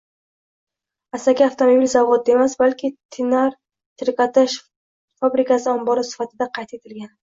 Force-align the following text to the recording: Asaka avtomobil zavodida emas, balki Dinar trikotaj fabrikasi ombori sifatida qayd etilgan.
Asaka 1.17 1.45
avtomobil 1.49 1.91
zavodida 1.93 2.35
emas, 2.37 2.57
balki 2.65 2.93
Dinar 3.19 3.55
trikotaj 4.05 4.49
fabrikasi 4.59 5.75
ombori 5.81 6.13
sifatida 6.13 6.55
qayd 6.61 6.81
etilgan. 6.83 7.19